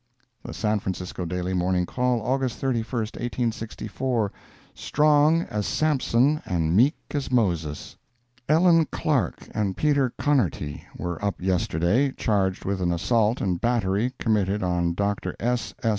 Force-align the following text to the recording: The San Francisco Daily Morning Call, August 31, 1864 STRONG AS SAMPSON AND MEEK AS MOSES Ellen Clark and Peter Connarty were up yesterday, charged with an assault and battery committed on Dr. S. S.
The 0.41 0.51
San 0.51 0.79
Francisco 0.79 1.25
Daily 1.25 1.53
Morning 1.53 1.85
Call, 1.85 2.23
August 2.23 2.57
31, 2.57 3.01
1864 3.01 4.31
STRONG 4.73 5.41
AS 5.43 5.67
SAMPSON 5.67 6.41
AND 6.43 6.75
MEEK 6.75 6.95
AS 7.11 7.31
MOSES 7.31 7.97
Ellen 8.49 8.85
Clark 8.87 9.47
and 9.51 9.77
Peter 9.77 10.11
Connarty 10.19 10.81
were 10.97 11.23
up 11.23 11.39
yesterday, 11.39 12.11
charged 12.13 12.65
with 12.65 12.81
an 12.81 12.91
assault 12.91 13.41
and 13.41 13.61
battery 13.61 14.11
committed 14.17 14.63
on 14.63 14.95
Dr. 14.95 15.35
S. 15.39 15.75
S. 15.83 15.89